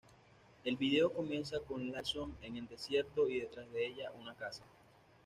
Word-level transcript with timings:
El 0.63 0.77
vídeo 0.77 1.13
comienza 1.13 1.59
con 1.59 1.91
Larsson 1.91 2.35
en 2.41 2.57
el 2.57 2.67
desierto 2.67 3.29
y 3.29 3.41
detrás 3.41 3.71
de 3.71 3.85
ella 3.85 4.09
una 4.19 4.33
casa. 4.33 4.63